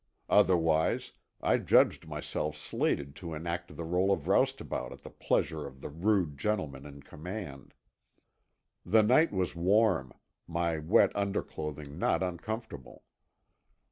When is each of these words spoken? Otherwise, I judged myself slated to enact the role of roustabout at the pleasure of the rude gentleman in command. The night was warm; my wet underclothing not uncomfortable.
Otherwise, 0.31 1.11
I 1.41 1.59
judged 1.59 2.07
myself 2.07 2.57
slated 2.57 3.15
to 3.17 3.35
enact 3.35 3.77
the 3.77 3.83
role 3.83 4.11
of 4.11 4.27
roustabout 4.27 4.91
at 4.91 5.01
the 5.03 5.11
pleasure 5.11 5.67
of 5.67 5.79
the 5.81 5.89
rude 5.91 6.39
gentleman 6.39 6.87
in 6.87 7.03
command. 7.03 7.75
The 8.83 9.03
night 9.03 9.31
was 9.31 9.55
warm; 9.55 10.13
my 10.47 10.79
wet 10.79 11.15
underclothing 11.15 11.99
not 11.99 12.23
uncomfortable. 12.23 13.03